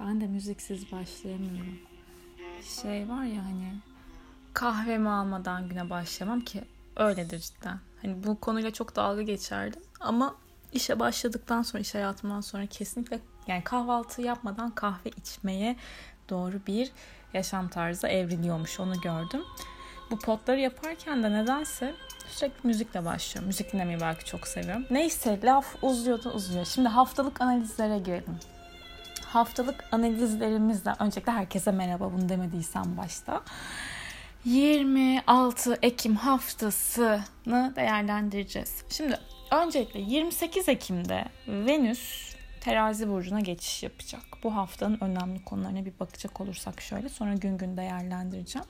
[0.00, 1.78] Ben de müziksiz başlayamıyorum.
[2.82, 3.74] Şey var ya hani
[4.54, 6.64] kahvemi almadan güne başlamam ki
[6.96, 7.78] öyledir cidden.
[8.02, 10.34] Hani bu konuyla çok dalga geçerdim ama
[10.72, 15.76] işe başladıktan sonra iş hayatımdan sonra kesinlikle yani kahvaltı yapmadan kahve içmeye
[16.28, 16.92] doğru bir
[17.34, 19.42] yaşam tarzı evriliyormuş onu gördüm.
[20.10, 21.94] Bu potları yaparken de nedense
[22.28, 23.46] sürekli müzikle başlıyorum.
[23.46, 24.86] Müzik dinlemeyi belki çok seviyorum.
[24.90, 26.64] Neyse laf uzuyor da uzuyor.
[26.64, 28.38] Şimdi haftalık analizlere girelim.
[29.32, 33.42] Haftalık analizlerimizle öncelikle herkese merhaba bunu demediysem başta.
[34.44, 38.84] 26 Ekim haftasını değerlendireceğiz.
[38.88, 39.18] Şimdi
[39.50, 44.22] öncelikle 28 Ekim'de Venüs terazi burcuna geçiş yapacak.
[44.42, 48.66] Bu haftanın önemli konularına bir bakacak olursak şöyle sonra gün gün değerlendireceğim.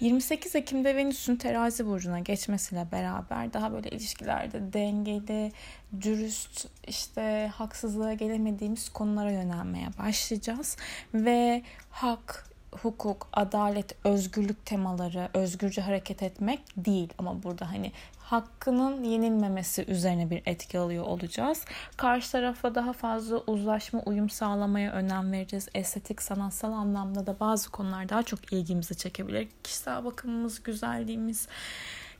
[0.00, 5.52] 28 Ekim'de Venüs'ün terazi burcuna geçmesiyle beraber daha böyle ilişkilerde dengeli,
[6.00, 10.76] dürüst, işte haksızlığa gelemediğimiz konulara yönelmeye başlayacağız.
[11.14, 12.46] Ve hak,
[12.82, 17.92] hukuk, adalet, özgürlük temaları, özgürce hareket etmek değil ama burada hani
[18.26, 21.64] hakkının yenilmemesi üzerine bir etki alıyor olacağız.
[21.96, 25.68] Karşı tarafa daha fazla uzlaşma, uyum sağlamaya önem vereceğiz.
[25.74, 29.48] Estetik, sanatsal anlamda da bazı konular daha çok ilgimizi çekebilir.
[29.64, 31.48] Kişisel bakımımız, güzelliğimiz,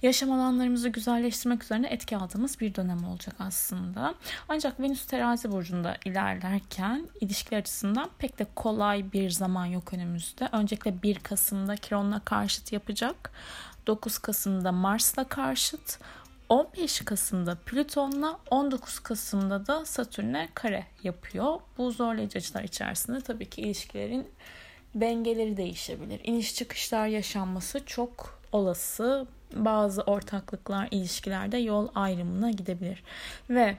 [0.02, 4.14] yaşam alanlarımızı güzelleştirmek üzerine etki aldığımız bir dönem olacak aslında.
[4.48, 10.48] Ancak Venüs terazi burcunda ilerlerken ilişkiler açısından pek de kolay bir zaman yok önümüzde.
[10.52, 13.30] Öncelikle 1 Kasım'da Kiron'la karşıt yapacak.
[13.86, 15.98] 9 Kasım'da Mars'la karşıt.
[16.48, 21.60] 15 Kasım'da Plüton'la 19 Kasım'da da Satürn'e kare yapıyor.
[21.78, 24.28] Bu zorlayıcı açılar içerisinde tabii ki ilişkilerin
[24.94, 26.20] dengeleri değişebilir.
[26.24, 29.26] İniş çıkışlar yaşanması çok olası.
[29.52, 33.02] Bazı ortaklıklar ilişkilerde yol ayrımına gidebilir.
[33.50, 33.76] Ve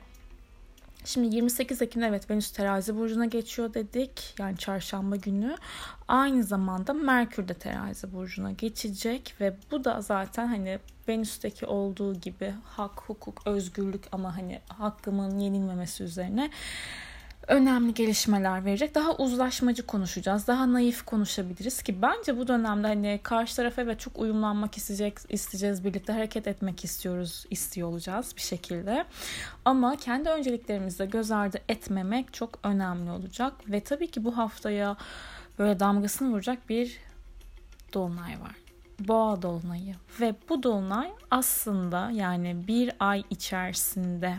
[1.08, 4.36] Şimdi 28 Ekim'de evet Venüs terazi burcuna geçiyor dedik.
[4.40, 5.56] Yani çarşamba günü.
[6.08, 12.54] Aynı zamanda Merkür de terazi burcuna geçecek ve bu da zaten hani Venüs'teki olduğu gibi
[12.64, 16.50] hak, hukuk, özgürlük ama hani hakkımın yenilmemesi üzerine
[17.48, 18.96] önemli gelişmeler verecek.
[18.96, 20.48] Daha uzlaşmacı konuşacağız.
[20.48, 25.84] Daha naif konuşabiliriz ki bence bu dönemde hani karşı tarafa evet çok uyumlanmak isteyecek, isteyeceğiz.
[25.84, 29.06] Birlikte hareket etmek istiyoruz, istiyor olacağız bir şekilde.
[29.66, 33.54] Ama kendi önceliklerimizde göz ardı etmemek çok önemli olacak.
[33.68, 34.98] Ve tabii ki bu haftaya
[35.60, 37.00] böyle damgasını vuracak bir
[37.94, 38.56] dolunay var.
[39.00, 44.38] Boğa dolunayı ve bu dolunay aslında yani bir ay içerisinde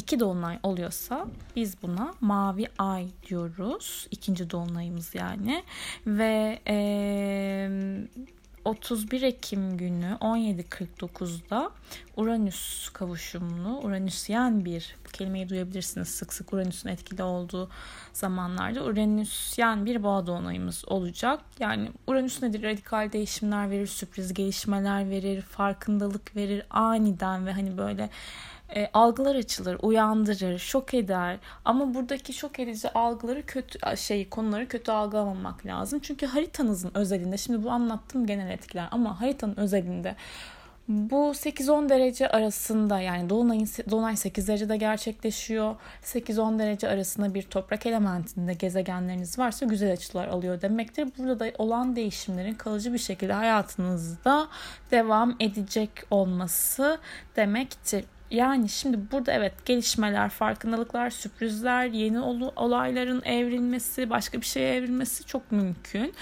[0.00, 4.06] iki dolunay oluyorsa biz buna mavi ay diyoruz.
[4.10, 5.64] İkinci dolunayımız yani.
[6.06, 6.76] Ve e,
[8.64, 11.70] 31 Ekim günü 17.49'da
[12.16, 17.70] Uranüs kavuşumlu, Uranüsyen bir bu kelimeyi duyabilirsiniz sık sık Uranüs'ün etkili olduğu
[18.12, 21.40] zamanlarda Uranüsyen bir boğa dolunayımız olacak.
[21.58, 22.62] Yani Uranüs nedir?
[22.62, 28.10] Radikal değişimler verir, sürpriz gelişmeler verir, farkındalık verir aniden ve hani böyle
[28.76, 31.38] e, algılar açılır, uyandırır, şok eder.
[31.64, 36.00] Ama buradaki şok edici algıları kötü şey konuları kötü algılamamak lazım.
[36.02, 40.16] Çünkü haritanızın özelinde şimdi bu anlattım genel etkiler ama haritanın özelinde
[40.90, 45.76] bu 8-10 derece arasında yani Dolunay'ın Dolunay 8 derecede gerçekleşiyor.
[46.02, 51.08] 8-10 derece arasında bir toprak elementinde gezegenleriniz varsa güzel açılar alıyor demektir.
[51.18, 54.48] Burada da olan değişimlerin kalıcı bir şekilde hayatınızda
[54.90, 56.98] devam edecek olması
[57.36, 58.04] demektir.
[58.30, 62.20] Yani şimdi burada evet gelişmeler, farkındalıklar, sürprizler, yeni
[62.56, 66.14] olayların evrilmesi, başka bir şeye evrilmesi çok mümkün.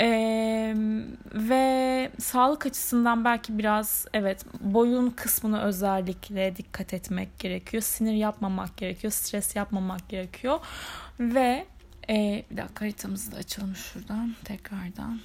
[0.00, 0.74] Ee,
[1.34, 7.82] ve sağlık açısından belki biraz evet boyun kısmına özellikle dikkat etmek gerekiyor.
[7.82, 10.58] Sinir yapmamak gerekiyor, stres yapmamak gerekiyor.
[11.20, 11.66] Ve
[12.08, 15.20] e, bir dakika haritamızı da açalım şuradan tekrardan.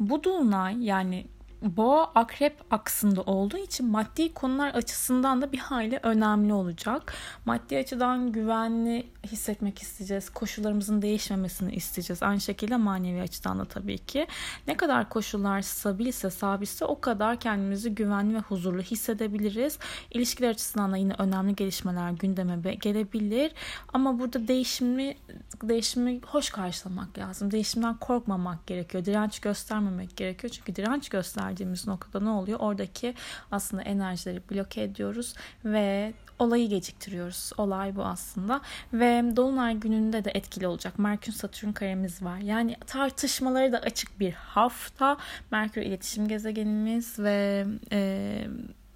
[0.00, 1.26] Bu dolunay yani
[1.62, 7.14] boğa akrep aksında olduğu için maddi konular açısından da bir hayli önemli olacak.
[7.44, 10.30] Maddi açıdan güvenli hissetmek isteyeceğiz.
[10.30, 12.22] Koşullarımızın değişmemesini isteyeceğiz.
[12.22, 14.26] Aynı şekilde manevi açıdan da tabii ki.
[14.66, 19.78] Ne kadar koşullar stabilse, sabitse o kadar kendimizi güvenli ve huzurlu hissedebiliriz.
[20.10, 23.52] İlişkiler açısından da yine önemli gelişmeler gündeme gelebilir.
[23.92, 25.16] Ama burada değişimi
[25.62, 27.50] değişimi hoş karşılamak lazım.
[27.50, 29.04] Değişimden korkmamak gerekiyor.
[29.04, 30.52] Direnç göstermemek gerekiyor.
[30.52, 32.60] Çünkü direnç göster verdiğimiz noktada ne oluyor?
[32.60, 33.14] Oradaki
[33.50, 35.34] aslında enerjileri bloke ediyoruz
[35.64, 37.50] ve olayı geciktiriyoruz.
[37.56, 38.60] Olay bu aslında.
[38.92, 40.98] Ve Dolunay gününde de etkili olacak.
[40.98, 42.38] Merkür Satürn karemiz var.
[42.38, 45.16] Yani tartışmaları da açık bir hafta.
[45.50, 48.46] Merkür iletişim gezegenimiz ve e,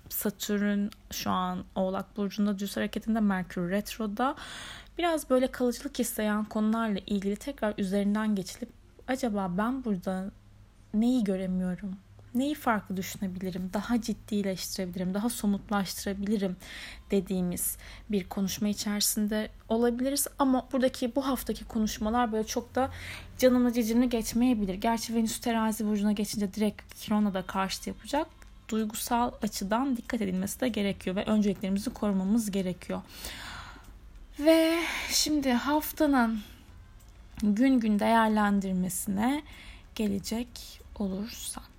[0.09, 4.35] Satürn şu an Oğlak Burcu'nda düz hareketinde Merkür Retro'da.
[4.99, 8.69] Biraz böyle kalıcılık isteyen konularla ilgili tekrar üzerinden geçilip
[9.09, 10.31] acaba ben burada
[10.95, 11.97] neyi göremiyorum?
[12.35, 13.71] Neyi farklı düşünebilirim?
[13.73, 16.57] Daha ciddileştirebilirim, daha somutlaştırabilirim
[17.11, 17.77] dediğimiz
[18.11, 20.27] bir konuşma içerisinde olabiliriz.
[20.39, 22.91] Ama buradaki bu haftaki konuşmalar böyle çok da
[23.39, 24.75] canımla cicimli geçmeyebilir.
[24.75, 28.27] Gerçi Venüs terazi burcuna geçince direkt Kiron'a da karşıt yapacak.
[28.69, 33.03] Duygusal açıdan dikkat edilmesi de gerekiyor ve önceliklerimizi korumamız gerekiyor.
[34.39, 34.79] Ve
[35.11, 36.41] şimdi haftanın
[37.43, 39.43] gün gün değerlendirmesine
[39.95, 40.49] gelecek
[40.99, 41.72] olursak.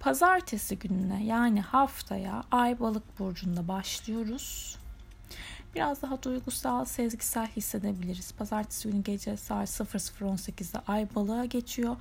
[0.00, 4.76] Pazartesi gününe yani haftaya Ay Balık burcunda başlıyoruz.
[5.78, 8.32] Biraz daha duygusal, sezgisel hissedebiliriz.
[8.32, 11.96] Pazartesi günü gece saat 00.18'de ay balığa geçiyor.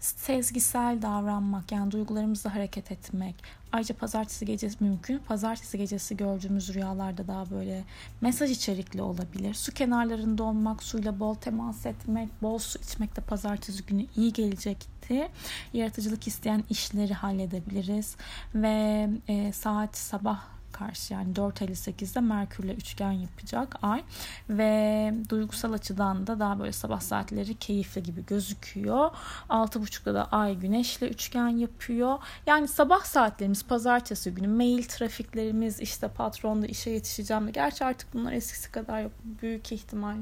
[0.00, 3.34] Sezgisel davranmak yani duygularımızla hareket etmek.
[3.72, 5.18] Ayrıca pazartesi gecesi mümkün.
[5.18, 7.84] Pazartesi gecesi gördüğümüz rüyalarda daha böyle
[8.20, 9.54] mesaj içerikli olabilir.
[9.54, 15.28] Su kenarlarında olmak, suyla bol temas etmek, bol su içmek de pazartesi günü iyi gelecekti.
[15.72, 18.16] Yaratıcılık isteyen işleri halledebiliriz.
[18.54, 24.02] Ve e, saat sabah karşı yani 4.58'de Merkürle üçgen yapacak ay
[24.50, 29.10] ve duygusal açıdan da daha böyle sabah saatleri keyifli gibi gözüküyor.
[29.48, 32.18] 6.30'da da ay güneşle üçgen yapıyor.
[32.46, 37.52] Yani sabah saatlerimiz pazartesi günü mail trafiklerimiz işte patronda işe yetişeceğim.
[37.52, 39.12] Gerçi artık bunlar eskisi kadar yok.
[39.24, 40.16] Büyük ihtimal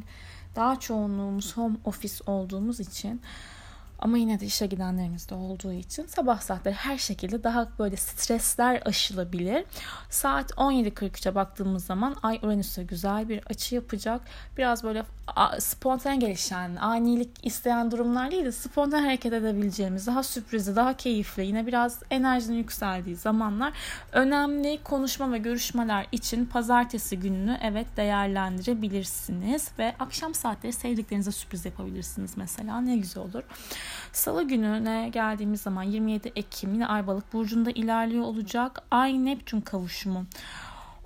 [0.56, 3.20] daha çoğunluğumuz home office olduğumuz için
[3.98, 8.82] ama yine de işe gidenlerimiz de olduğu için sabah saatleri her şekilde daha böyle stresler
[8.84, 9.64] aşılabilir.
[10.10, 14.20] Saat 17.43'e baktığımız zaman Ay Uranüs'e güzel bir açı yapacak.
[14.56, 15.04] Biraz böyle
[15.58, 21.66] spontan gelişen, anilik isteyen durumlar değil de spontan hareket edebileceğimiz, daha sürprizli, daha keyifli, yine
[21.66, 23.72] biraz enerjinin yükseldiği zamanlar
[24.12, 32.36] önemli konuşma ve görüşmeler için pazartesi gününü evet değerlendirebilirsiniz ve akşam saatleri sevdiklerinize sürpriz yapabilirsiniz
[32.36, 32.80] mesela.
[32.80, 33.42] Ne güzel olur.
[34.12, 38.82] Salı gününe geldiğimiz zaman 27 Ekim yine Aybalık burcunda ilerliyor olacak.
[38.90, 40.26] Ay Neptün kavuşumu.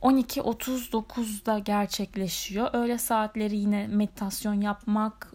[0.02, 2.70] 12.39'da gerçekleşiyor.
[2.72, 5.29] Öğle saatleri yine meditasyon yapmak,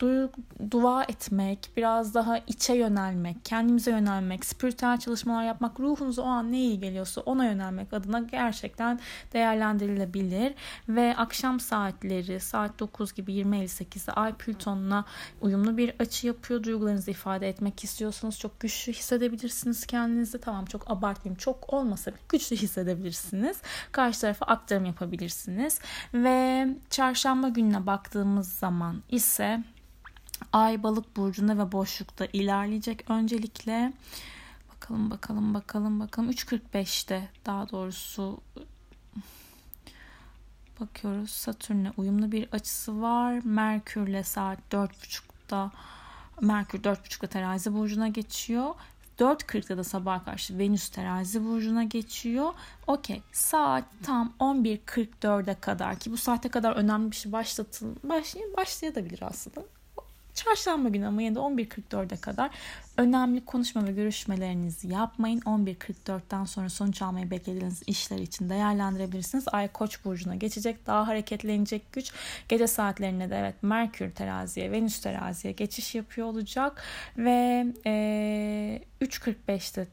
[0.00, 0.30] du
[0.70, 6.58] dua etmek, biraz daha içe yönelmek, kendimize yönelmek, spiritüel çalışmalar yapmak, ruhunuza o an ne
[6.58, 9.00] iyi geliyorsa ona yönelmek adına gerçekten
[9.32, 10.54] değerlendirilebilir.
[10.88, 15.04] Ve akşam saatleri saat 9 gibi 20.58'de Ay Plüton'la
[15.40, 16.62] uyumlu bir açı yapıyor.
[16.62, 20.40] Duygularınızı ifade etmek istiyorsanız çok güçlü hissedebilirsiniz kendinizi.
[20.40, 23.62] Tamam çok abartmayayım çok olmasa bile güçlü hissedebilirsiniz.
[23.92, 25.80] Karşı tarafa aktarım yapabilirsiniz.
[26.14, 29.49] Ve çarşamba gününe baktığımız zaman ise
[30.52, 33.92] Ay balık burcunda ve boşlukta ilerleyecek öncelikle.
[34.74, 38.40] Bakalım bakalım bakalım bakalım 3.45'te daha doğrusu
[40.80, 43.40] bakıyoruz Satürn'le uyumlu bir açısı var.
[43.44, 45.70] Merkür'le saat 4.30'da
[46.40, 48.74] Merkür 4.30'da terazi burcuna geçiyor.
[49.18, 52.52] 4.40'da da sabah karşı Venüs terazi burcuna geçiyor.
[52.86, 59.22] Okey saat tam 11.44'e kadar ki bu saate kadar önemli bir şey başlatıl baş, başlayabilir
[59.22, 59.64] aslında
[60.34, 62.50] Çarşamba günü ama yine de 11.44'e kadar
[62.96, 65.40] önemli konuşma ve görüşmelerinizi yapmayın.
[65.40, 69.44] 11.44'ten sonra sonuç almayı beklediğiniz işler için değerlendirebilirsiniz.
[69.52, 70.86] Ay Koç burcuna geçecek.
[70.86, 72.12] Daha hareketlenecek güç.
[72.48, 76.82] Gece saatlerinde de evet Merkür teraziye, Venüs teraziye geçiş yapıyor olacak
[77.16, 79.86] ve e, 3.45'te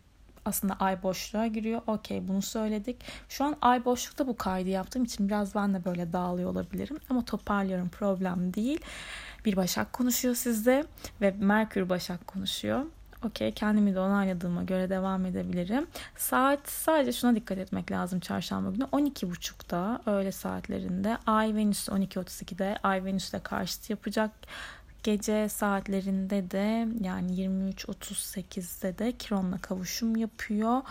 [0.46, 1.82] aslında ay boşluğa giriyor.
[1.88, 2.98] Okey bunu söyledik.
[3.30, 6.98] Şu an ay boşlukta bu kaydı yaptığım için biraz ben de böyle dağılıyor olabilirim.
[7.10, 8.80] Ama toparlıyorum problem değil
[9.48, 10.86] bir Başak konuşuyor sizde
[11.22, 12.86] ve Merkür Başak konuşuyor.
[13.24, 15.88] Okey kendimi de onayladığıma göre devam edebilirim.
[16.18, 18.84] Saat sadece şuna dikkat etmek lazım çarşamba günü.
[18.84, 24.32] 12.30'da öğle saatlerinde Ay Venüs 12.32'de Ay Venüs'le karşıt yapacak.
[25.04, 30.82] Gece saatlerinde de yani 23.38'de de Kiron'la kavuşum yapıyor.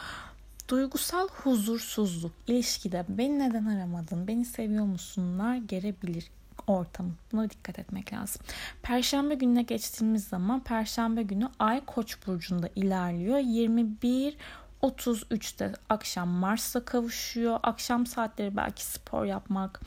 [0.68, 6.30] Duygusal huzursuzluk ilişkide beni neden aramadın, beni seviyor musunlar gelebilir
[6.66, 7.10] ortamı.
[7.32, 8.42] Buna dikkat etmek lazım.
[8.82, 13.38] Perşembe gününe geçtiğimiz zaman Perşembe günü Ay Koç burcunda ilerliyor.
[13.38, 14.36] 21
[14.82, 17.60] 33'te akşam Mars'la kavuşuyor.
[17.62, 19.80] Akşam saatleri belki spor yapmak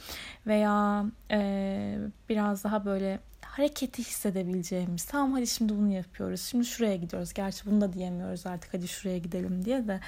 [0.48, 1.98] veya e,
[2.30, 5.06] biraz daha böyle hareketi hissedebileceğimiz.
[5.06, 6.42] Tamam hadi şimdi bunu yapıyoruz.
[6.42, 7.34] Şimdi şuraya gidiyoruz.
[7.34, 10.00] Gerçi bunu da diyemiyoruz artık hadi şuraya gidelim diye de.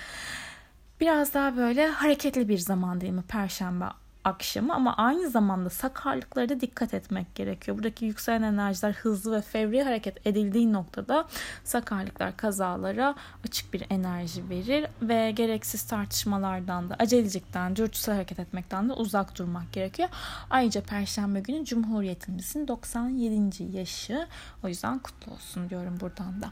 [1.00, 3.24] Biraz daha böyle hareketli bir zaman değil mi?
[3.27, 3.86] Perşembe
[4.24, 7.78] akşamı ama aynı zamanda sakarlıklara da dikkat etmek gerekiyor.
[7.78, 11.28] Buradaki yükselen enerjiler hızlı ve fevri hareket edildiği noktada
[11.63, 18.94] sakarlıklar kazalara açık bir enerji verir ve gereksiz tartışmalardan da acelecikten, dürtüsel hareket etmekten de
[18.94, 20.10] uzak durmak gerekiyor.
[20.50, 23.78] Ayrıca Perşembe günü Cumhuriyetimizin 97.
[23.78, 24.28] yaşı.
[24.63, 26.51] O yüzden kutlu olsun diyorum buradan da.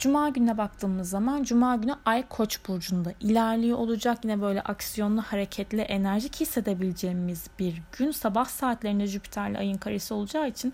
[0.00, 4.18] Cuma gününe baktığımız zaman Cuma günü Ay Koç burcunda ilerliyor olacak.
[4.24, 8.10] Yine böyle aksiyonlu, hareketli, enerjik hissedebileceğimiz bir gün.
[8.10, 10.72] Sabah saatlerinde Jüpiter'le Ay'ın karesi olacağı için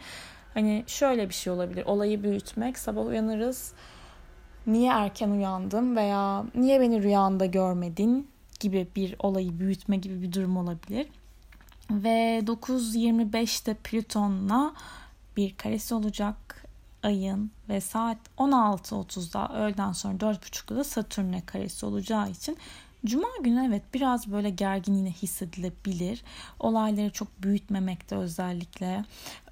[0.55, 1.85] hani şöyle bir şey olabilir.
[1.87, 2.79] Olayı büyütmek.
[2.79, 3.73] Sabah uyanırız.
[4.67, 8.29] Niye erken uyandım veya niye beni rüyanda görmedin
[8.61, 11.07] gibi bir olayı büyütme gibi bir durum olabilir.
[11.91, 14.73] Ve 9.25'te Plüton'la
[15.37, 16.66] bir karesi olacak
[17.07, 22.59] ayın ve saat 16.30'da öğleden sonra 4.30'da da Satürn'e karesi olacağı için
[23.05, 26.23] Cuma günü evet biraz böyle gergin yine hissedilebilir.
[26.61, 29.05] Olayları çok büyütmemekte özellikle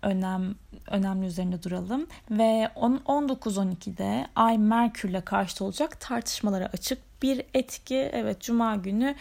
[0.03, 0.55] önem
[0.87, 2.07] önemli üzerinde duralım.
[2.31, 8.11] Ve 19-12'de Ay Merkür'le karşıt olacak tartışmalara açık bir etki.
[8.13, 9.15] Evet Cuma günü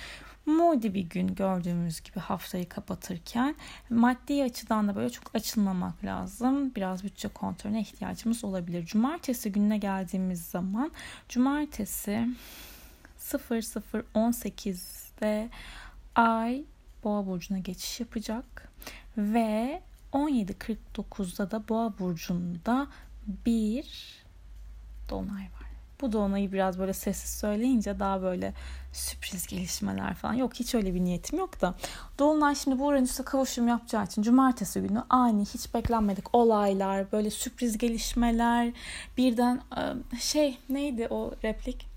[0.45, 3.55] moody bir gün gördüğümüz gibi haftayı kapatırken
[3.89, 6.75] maddi açıdan da böyle çok açılmamak lazım.
[6.75, 8.85] Biraz bütçe kontrolüne ihtiyacımız olabilir.
[8.85, 10.91] Cumartesi gününe geldiğimiz zaman
[11.29, 12.27] cumartesi
[13.19, 15.49] 0018'de
[16.15, 16.63] Ay
[17.03, 18.71] Boğa burcuna geçiş yapacak
[19.17, 19.81] ve
[20.13, 22.87] 17.49'da da Boğa burcunda
[23.45, 24.17] bir
[25.09, 25.62] dolunay var.
[26.03, 28.53] Bu dolunayı biraz böyle sessiz söyleyince daha böyle
[28.93, 30.33] sürpriz gelişmeler falan.
[30.33, 31.75] Yok hiç öyle bir niyetim yok da.
[32.19, 37.77] Dolunay şimdi bu Uranüs'e kavuşum yapacağı için cumartesi günü ani hiç beklenmedik olaylar, böyle sürpriz
[37.77, 38.73] gelişmeler,
[39.17, 39.61] birden
[40.19, 41.87] şey neydi o replik?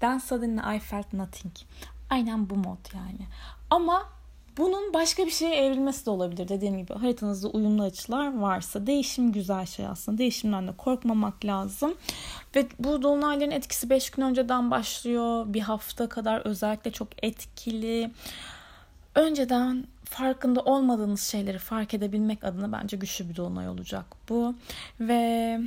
[0.00, 1.54] Then suddenly I felt nothing.
[2.10, 3.26] Aynen bu mod yani.
[3.70, 4.02] Ama
[4.58, 6.48] bunun başka bir şeye evrilmesi de olabilir.
[6.48, 10.18] Dediğim gibi haritanızda uyumlu açılar varsa değişim güzel şey aslında.
[10.18, 11.94] Değişimden de korkmamak lazım.
[12.56, 15.44] Ve bu dolunayların etkisi 5 gün önceden başlıyor.
[15.48, 18.10] Bir hafta kadar özellikle çok etkili.
[19.14, 24.54] Önceden farkında olmadığınız şeyleri fark edebilmek adına bence güçlü bir dolunay olacak bu.
[25.00, 25.60] Ve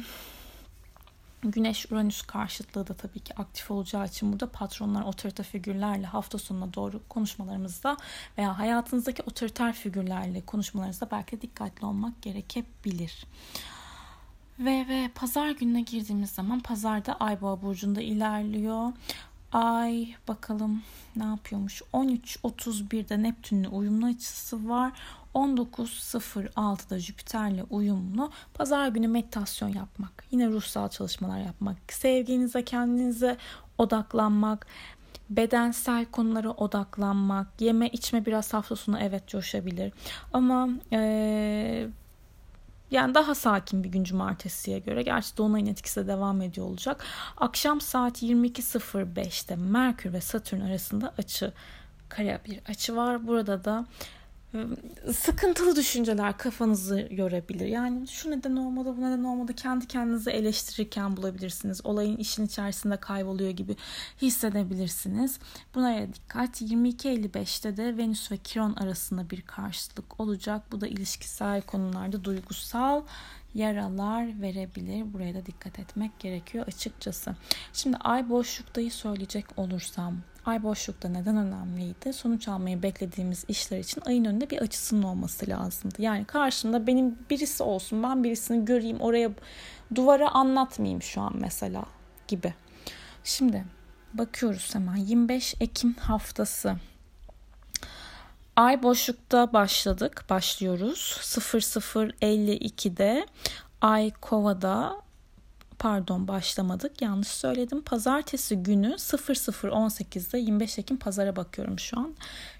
[1.43, 6.73] Güneş Uranüs karşıtlığı da tabii ki aktif olacağı için burada patronlar, otorite figürlerle hafta sonuna
[6.73, 7.97] doğru konuşmalarımızda
[8.37, 13.25] veya hayatınızdaki otoriter figürlerle konuşmalarınızda belki dikkatli olmak gerekebilir.
[14.59, 18.91] Ve ve pazar gününe girdiğimiz zaman pazarda Ay Boğa burcunda ilerliyor.
[19.51, 20.81] Ay bakalım
[21.15, 21.81] ne yapıyormuş?
[21.93, 24.91] 13.31'de Neptün'le uyumlu açısı var.
[25.35, 28.31] 19.06'da Jüpiter'le uyumlu.
[28.53, 30.23] Pazar günü meditasyon yapmak.
[30.31, 31.77] Yine ruhsal çalışmalar yapmak.
[31.93, 33.37] Sevginize, kendinize
[33.77, 34.67] odaklanmak.
[35.29, 37.47] Bedensel konulara odaklanmak.
[37.59, 39.93] Yeme içme biraz hafta sonu evet coşabilir.
[40.33, 41.87] Ama ee,
[42.91, 45.03] yani daha sakin bir gün cumartesiye göre.
[45.03, 47.03] Gerçi Dolunay'ın etkisi de devam ediyor olacak.
[47.37, 51.53] Akşam saat 22.05'te Merkür ve Satürn arasında açı
[52.09, 53.27] kare bir açı var.
[53.27, 53.85] Burada da
[55.13, 57.65] sıkıntılı düşünceler kafanızı yorabilir.
[57.65, 61.85] Yani şu neden olmadı, bu neden olmadı kendi kendinizi eleştirirken bulabilirsiniz.
[61.85, 63.75] Olayın işin içerisinde kayboluyor gibi
[64.21, 65.39] hissedebilirsiniz.
[65.75, 66.61] Buna dikkat.
[66.61, 70.61] 22.55'te de Venüs ve Kiron arasında bir karşılık olacak.
[70.71, 73.03] Bu da ilişkisel konularda duygusal
[73.53, 75.13] yaralar verebilir.
[75.13, 77.35] Buraya da dikkat etmek gerekiyor açıkçası.
[77.73, 82.13] Şimdi ay boşluktayı söyleyecek olursam ay boşlukta neden önemliydi?
[82.13, 86.01] Sonuç almayı beklediğimiz işler için ayın önünde bir açısının olması lazımdı.
[86.01, 89.31] Yani karşımda benim birisi olsun, ben birisini göreyim, oraya
[89.95, 91.85] duvara anlatmayayım şu an mesela
[92.27, 92.53] gibi.
[93.23, 93.65] Şimdi
[94.13, 96.75] bakıyoruz hemen 25 Ekim haftası.
[98.55, 101.17] Ay boşlukta başladık, başlıyoruz.
[101.21, 103.25] 0052'de
[103.81, 105.01] Ay Kova'da
[105.79, 107.81] pardon başlamadık yanlış söyledim.
[107.81, 112.15] Pazartesi günü 00.18'de 25 Ekim pazara bakıyorum şu an.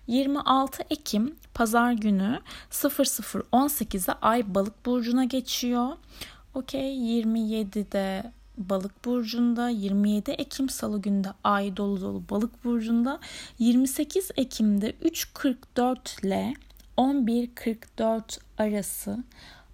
[0.08, 2.40] 26 Ekim pazar günü
[2.72, 5.88] 00.18'de ay balık burcuna geçiyor.
[6.54, 13.20] Okey 27'de balık burcunda 27 Ekim salı günde ay dolu dolu balık burcunda
[13.60, 16.54] 28 Ekim'de 3.44 ile
[16.98, 19.24] 11.44 arası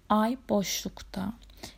[0.08, 1.32] ay boşlukta.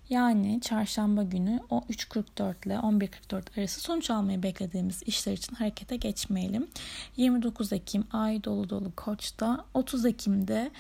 [0.09, 6.69] Yani çarşamba günü o 3.44 ile 11.44 arası sonuç almayı beklediğimiz işler için harekete geçmeyelim.
[7.17, 10.71] 29 Ekim ay dolu dolu koçta 30 Ekim'de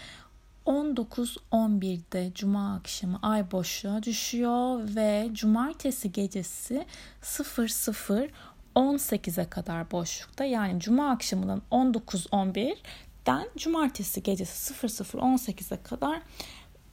[0.66, 6.86] 19-11'de Cuma akşamı ay boşluğa düşüyor ve Cumartesi gecesi
[7.22, 8.30] 00
[8.76, 10.44] 18'e kadar boşlukta.
[10.44, 12.76] Yani Cuma akşamından 19-11
[13.28, 16.22] Perşembeden cumartesi gecesi 00.18'e kadar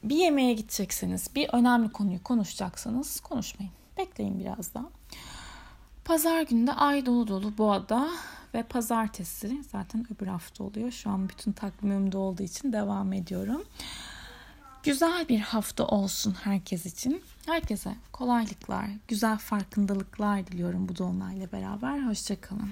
[0.09, 3.74] bir yemeğe gidecekseniz, bir önemli konuyu konuşacaksanız konuşmayın.
[3.97, 4.85] Bekleyin biraz daha.
[6.05, 8.09] Pazar günü de ay dolu dolu Boğa'da
[8.53, 10.91] ve pazartesi zaten öbür hafta oluyor.
[10.91, 13.63] Şu an bütün takvimimde olduğu için devam ediyorum.
[14.83, 17.24] Güzel bir hafta olsun herkes için.
[17.45, 22.00] Herkese kolaylıklar, güzel farkındalıklar diliyorum bu dolunayla beraber.
[22.00, 22.69] Hoşçakalın.